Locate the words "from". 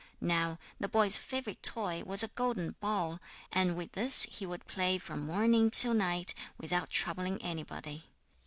4.97-5.27